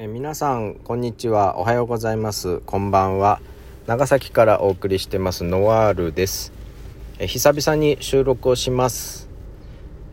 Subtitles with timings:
[0.00, 1.58] え皆さんこんにちは。
[1.58, 2.60] おはようございます。
[2.60, 3.40] こんばんは。
[3.88, 5.42] 長崎からお送りしてます。
[5.42, 6.52] ノワールです。
[7.18, 9.28] え久々に収録をします。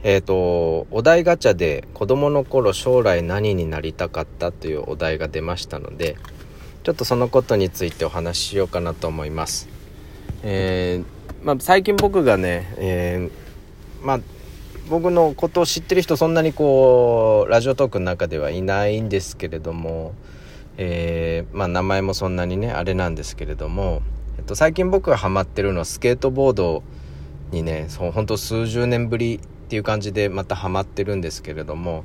[0.01, 6.17] えっ、ー、とお題ガチャで子供の頃将来何になりたかったというお題が出ましたので
[6.81, 9.69] ちょっとそのことについてお話ししようかなと思います。
[10.41, 14.19] えー、まあ、最近僕がね、えー、まあ
[14.87, 20.13] 僕のことを知ってる人そんなにこうラジオトークの中ではいないんですけれども、
[20.77, 24.03] えー、まあ、名前もそんなにねあれなんですけれども、
[24.37, 26.83] えっと、最近僕がハマってるのはスケートボード
[27.51, 32.03] にねそう本当数十年ぶりっていう感じでまたハマってるんですけれども、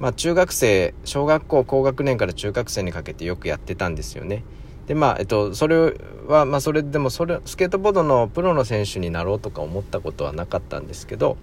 [0.00, 4.42] まあ、中学生小学校高学年から中学生にかけてよくやってたんですよね。
[4.88, 5.94] でまあえっとそれ
[6.26, 11.36] はまあそれでもそれスケートボードのプロの選手になろうとか思ったことはなかったんですけど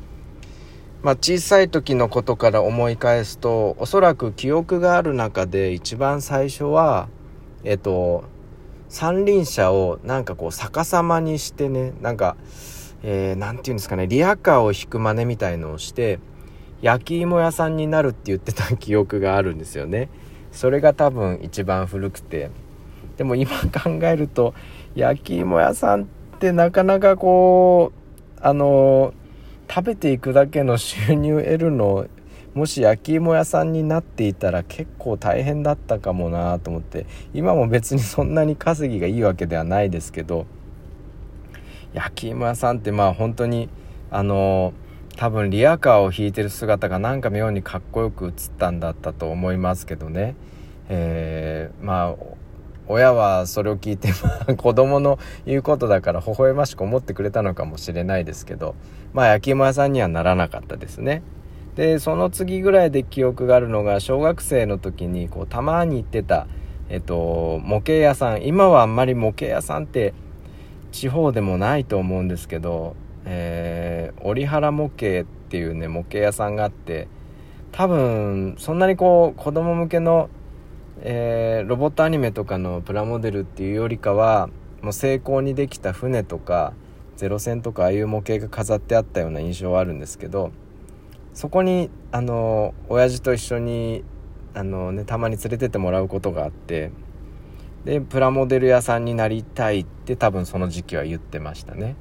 [1.05, 7.09] まあ、小さい時のことから思い返すとおそらく記憶がある中で一番最初は
[7.63, 8.24] えっと
[8.90, 12.35] 三輪車をなんかこう逆さまにしてねなんか
[13.04, 16.18] えー、て言うんですかねリアカーを引く真似みたいのをして
[16.82, 20.10] 焼き芋屋さんになるって言ってた記憶があるんですよね。
[20.52, 22.49] それが多分一番古くて。
[23.18, 24.55] でも今考えると
[24.96, 26.05] 焼き芋屋さんっ
[26.40, 27.93] てなかなかこ
[28.37, 29.24] うあのー
[29.70, 32.08] 食べていくだけの収入を得るの
[32.54, 40.46] もし焼き芋屋さんになっていたら結構大変だったかもなと思って今も別にそんなに稼ぎがいいわけではないですけど
[41.93, 43.70] 焼き芋屋さんってまあ本当に
[44.10, 44.74] あの
[45.18, 50.36] 多分リアカーを引いてる姿がなんか妙にかっこよく映ったんだったと思いますけどね、
[50.88, 52.16] えー、まあ
[52.88, 58.76] 親はそれを聞いて、まあ、 子供の言うことだから微笑ましく思ってくれたのかもしれないですけど
[59.14, 61.22] まあ焼き芋屋さんにはならなかったですね。
[61.76, 66.47] でその次ぐらいで記憶があるのが小学生の時にこうたまに行ってた
[66.90, 68.46] えっと模型屋さん。
[68.46, 70.14] 今はあんまり模型屋さんって
[70.92, 72.96] 地方でもないと思うんですけど、
[73.26, 77.09] えー、折原模型っていうね模型屋さんがあって
[77.74, 80.30] 多分そんなにこう子供向けの
[81.02, 84.50] えー、ロボットアニメとかのプラモデルっていうよりかは
[84.82, 86.74] もう成功にできた船とか
[87.18, 90.52] ゼロ戦とかああいう模型が飾ってあったような印象はあるんですけど
[91.34, 94.04] そこにあの親父と一緒に
[94.54, 96.92] あの、ね、たまに連れてってもらうことがあって
[97.84, 101.96] でプラモデル屋さんになりたいって多分その時期は言ってましたね。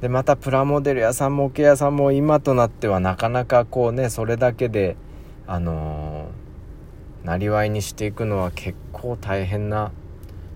[0.00, 4.96] でまたプラモデル屋さん模型屋さんも今となってはなかなかこうねそれだけで
[5.46, 6.15] あの
[7.26, 9.90] なりわいにしていくのは結構大変な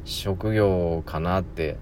[0.04, 1.76] 職業かなって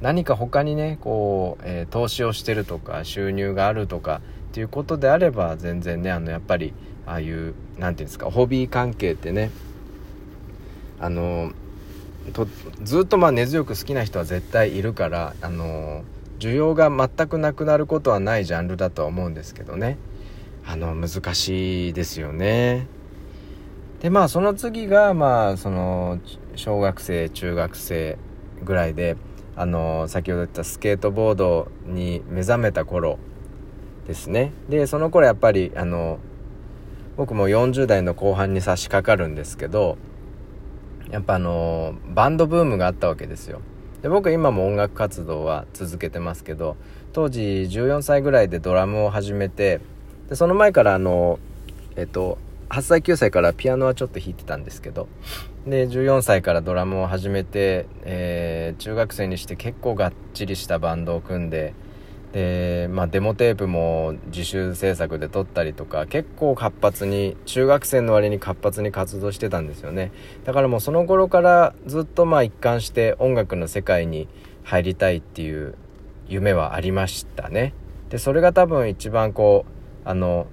[0.00, 6.72] 何か他にねこう、えー、投資をしてるとか収入があるとかっていうことであれば全然ねあのやっぱり
[7.06, 9.50] ああいう何て言うんですかホビー関係ってね
[10.98, 11.52] あの
[12.32, 12.46] と
[12.82, 16.02] ずっとまあ根強く好きな人は絶対いるからあの
[16.38, 19.98] 需要が全くなくなることはないジャンルだとは思うんですけどね
[20.64, 22.86] あの難しいですよね。
[24.00, 26.20] でまあその次がまあその
[26.56, 28.18] 小学生中学生
[28.64, 29.16] ぐらいで
[29.56, 33.18] あの先ほど言ったスケートボードに目覚めた頃
[34.06, 34.52] ですね。
[34.70, 36.18] でその頃やっぱりあの
[37.18, 39.98] 僕も40代の後半に差し掛かるんですけど
[41.10, 43.60] やっぱあのバンドブームがあったわけですよ。
[44.00, 46.76] で僕今も音楽活動は続けてますけど
[47.12, 49.80] 当時14歳ぐらいでドラムを始めて
[50.30, 51.38] でその前からあの
[51.96, 52.38] えっと
[52.70, 55.08] 8歳9歳からピアノはちょっと弾いてたんですけど
[55.66, 61.74] で14歳からドラムを始めて、えー、中学生にして結構がっちりしたバンドを組んで
[62.32, 70.12] で、まあ、デモテープも自主制作で撮ったりとか結構活発に中学生の割に活発に活動してたんですよね。
[70.44, 74.28] だからもうその頃からずっとまあ一貫して音楽の世界に
[74.62, 75.74] 入りたいっていう
[76.28, 77.74] 夢はありましたね。
[78.10, 80.46] でそれが多分一番こうあの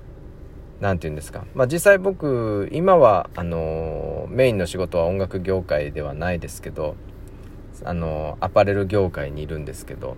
[0.79, 6.95] 何て言うんですか、まあ、実際僕今はあのメインの仕事は音楽業界ではないですけど
[7.83, 10.17] あのアパレル業界にいるんですけど。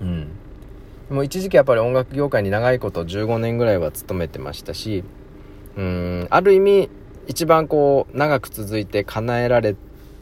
[0.00, 0.28] うん。
[1.10, 5.04] もう一時期やっぱり音楽業界に長いこと15年ぐらいは勤めてましたし
[5.76, 6.90] うんある意味
[7.28, 9.76] 一番こう長く続いて叶えられ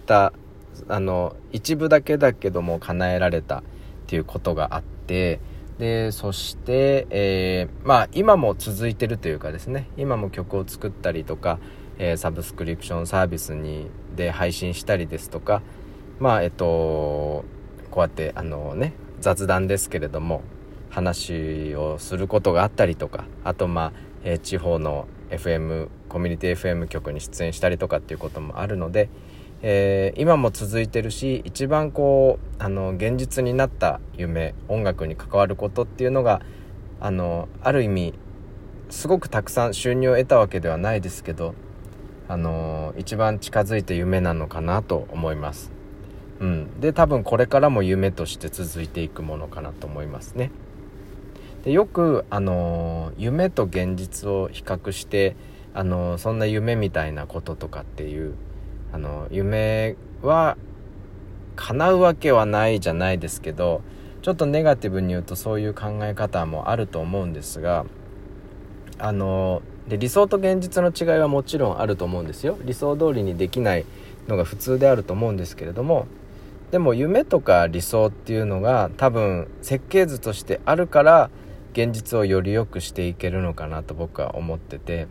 [0.07, 0.33] た
[0.89, 3.63] あの一部だけだけども叶えられたっ
[4.07, 5.41] ていうことがあって
[5.79, 11.59] でそして、えー、まあ今も続いてるというかですね今も曲を作ったりとか、
[11.99, 15.63] えー、サブスクリプションサービスにで配信したりですとか
[16.21, 17.45] まあえっと
[17.91, 20.43] こうやってあのね雑談ですけれども
[20.91, 23.93] 話をすることがあったりとかあとまあ、
[24.23, 29.09] えー、地方の FM コミュニティ FM 局に出演したりとかっていうこともあるので、
[29.67, 36.43] えー、今も続いてるし一番こうあの現実になった夢音楽に関わることっていうのが
[37.01, 38.15] あのある意味
[38.91, 41.55] すごくたくさん収入を得たわけではないですけど
[42.29, 45.73] あの一番近づいて夢なのかなと思います。
[46.41, 50.51] うん、で多分これからも夢として続いていくものかなと思いますね。
[51.65, 55.37] でよく、あの夢と現実を比較して、
[55.73, 58.35] あのそんな夢みたいなこととかっていう、
[58.95, 60.57] あの夢は
[61.57, 63.83] 叶うわけはないじゃないですけど
[64.23, 67.87] ちょっとネガティブに言うとそういう考え方もあると思うんですが
[68.99, 72.57] あので理想と現実の違いはもちろんあると思うんですよ。
[72.63, 73.85] 理想通りにできない
[74.29, 76.07] のが普通であると思うんですけれども
[76.71, 81.31] でも夢とか理想っていうのが多分設計図としてあるから
[81.73, 85.09] 現実をより良くしていけるのかなと僕は思ってて、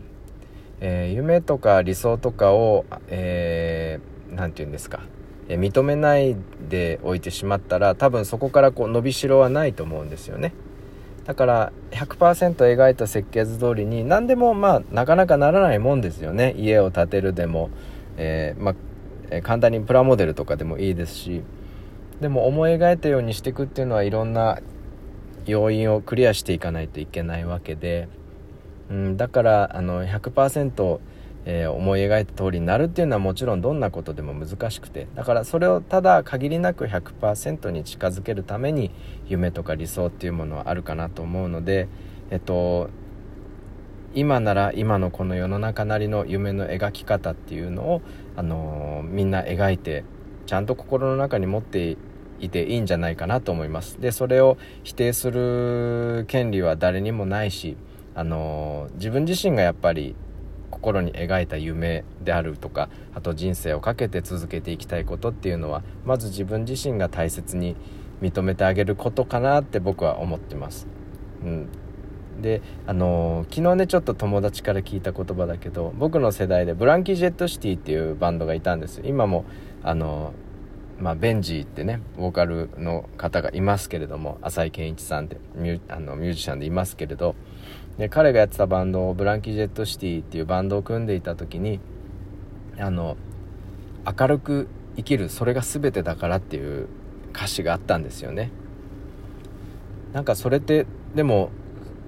[0.86, 5.00] えー、夢とか理想とかを何、えー、て言うんですか、
[5.48, 6.36] えー、認めない
[6.68, 10.54] でおいてしまったら多分そこからこう伸びしろはないと思うんですよね。
[11.26, 16.54] だから100%描いた設計図通りに何でもまあなかなかならないもんですよね。
[16.58, 17.70] 家を建てるでも、
[18.18, 18.76] えー、ま
[19.32, 21.42] あ、簡単にプラモデルとかでもいいですし。
[22.20, 24.60] でも思い描いたようにしていくっていうのはいろんな
[25.46, 28.08] 要因をクリアしていかないといけないわけで、
[28.94, 31.00] うん、だからあの100%
[31.46, 38.92] えー、思い描いた通りになるっていうのはもちろんどんなことでも難しくてだからそれをただ限りなく100%に近づけるために
[39.28, 41.90] 夢とか理想っていうものはあるかなと思うので
[42.32, 42.90] えっと
[44.14, 48.02] 今なら今のこの世の中なりの夢の描き方っていうのを、
[48.38, 50.06] あのー、みんな描いて
[50.46, 51.98] ちゃんと心の中に持って
[52.40, 54.00] いていいんじゃないかなと思います。
[54.00, 57.76] でそれを否定する権利は誰にもないし、
[58.16, 60.16] あの、自分自身がやっぱり
[60.74, 67.76] 心に描いた夢であるとかあと人生をかけて続けていきたいことっていうのはまず自分自身が大切に
[68.22, 70.88] 認めてあげることかなって僕は思ってます。
[71.44, 71.68] うん、
[72.42, 79.44] であのー、昨日ねちょっと友達から聞いた言葉だけど僕の世代でブランキー・ジェット・シティっていうバンドがいたんです今も
[79.84, 87.36] あのー、まあ、ベンジーってねボーカルの方がいますけれども浅井健一さんってミュあのミュージシャンでいますけれど
[87.98, 91.80] で彼がやってたバンドブランキー・ジェット・シティっていうバンドを組んでいた時に
[92.80, 93.18] あの
[94.20, 96.88] 明るく生きるそれが全てだからっていう
[97.34, 98.52] 歌詞があったんですよね。
[100.12, 100.86] なんかそれって
[101.16, 101.50] でも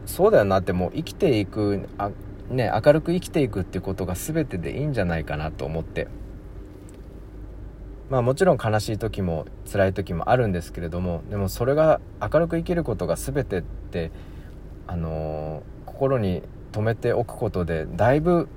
[0.06, 2.12] そうだよなってもう生きていくあ
[2.50, 6.08] ね明るく生きていくっていうことが全てでいいんじゃないかなと思って。
[8.10, 14.12] まあもちろん悲しい時も辛い時もあるんですけれどもでもそれが明るく生きることが全てって
[14.86, 15.45] あのー
[15.96, 16.44] 心に
[16.74, 18.50] 留めておくことでだいぶ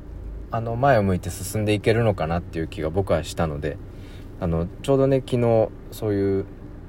[0.50, 3.78] あの前を向いて進んでいけるのかなっていう気が僕はしたので
[4.40, 6.46] あのちょうどね昨日そういう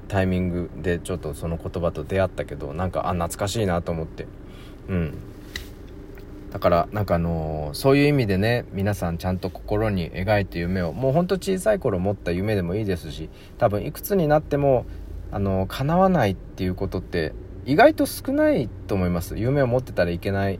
[0.08, 4.26] タイミングでちょっとその言葉と出会ったけどなんかあ懐かしいなと思って。
[4.88, 5.14] うん。
[6.50, 14.84] だからなんかあのー、そういう意味でね皆さんちゃんと心に描いて夢をもうほんと小さい頃持った夢でもいいですし多分いくつになっても
[15.30, 17.34] あのー、叶わないっていうことって
[17.66, 19.36] 意外と少ないと思います。
[19.36, 20.58] 夢を持ってたらいけない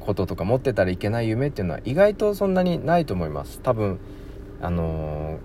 [0.00, 3.60] こととか持ってたらいけない夢っていうのは意外とそんなにないと思います。
[3.60, 3.98] 多分
[4.60, 5.38] あの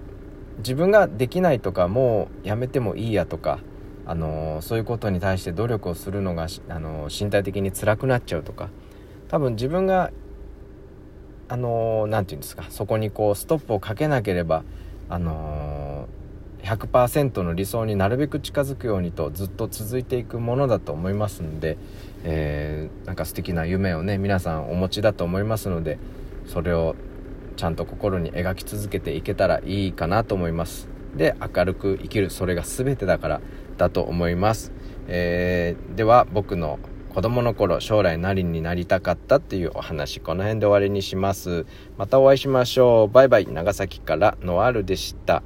[0.58, 3.60] ー、自分ができないとかもうやめてもいいやとか
[4.06, 8.70] あのー、そういうことに対して努力をするのが、あのー、身体的に辛くなっちゃうとか
[9.30, 10.12] 多分自分が
[11.48, 14.64] あの何て言うんですかそこにこうストップをかけなければ
[15.10, 15.93] あの
[16.64, 21.78] 100%の理想になるべく近づくようにとずっと続いていくものだと思いますので、
[22.24, 26.00] えー、なんか素敵な夢をね皆さんお持ちだと思いますので
[26.48, 26.96] それを
[27.58, 30.88] ちゃんと心に描き続けていけたらいいかなと思います。
[31.16, 33.42] で明るく生きるそれが全てだから
[33.78, 34.72] だと思います、
[35.08, 36.80] えー、では僕の
[37.14, 41.68] 子供の頃将来何になりたかったっていうお話この辺で終わりにします。
[41.98, 43.14] またお会いしましょう。
[43.14, 43.46] バイバイ。
[43.46, 45.44] 長崎からノアールでした。